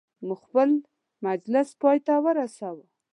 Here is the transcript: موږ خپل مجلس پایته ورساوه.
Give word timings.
موږ 0.27 0.39
خپل 0.45 0.69
مجلس 1.25 1.67
پایته 1.81 2.13
ورساوه. 2.25 2.85